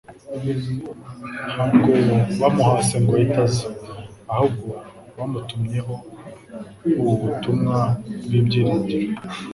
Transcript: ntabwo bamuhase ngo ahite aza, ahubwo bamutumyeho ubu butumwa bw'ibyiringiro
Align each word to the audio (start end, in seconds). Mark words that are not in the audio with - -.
ntabwo 1.51 1.91
bamuhase 2.39 2.95
ngo 3.01 3.11
ahite 3.17 3.37
aza, 3.47 3.67
ahubwo 4.33 4.67
bamutumyeho 5.15 5.93
ubu 6.97 7.13
butumwa 7.23 7.79
bw'ibyiringiro 8.23 9.07